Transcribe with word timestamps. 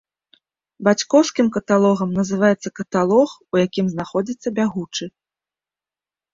Бацькоўскім 0.87 1.51
каталогам 1.57 2.09
называецца 2.21 2.73
каталог, 2.81 3.29
у 3.53 3.63
якім 3.65 3.85
знаходзіцца 3.95 4.47
бягучы. 4.59 5.05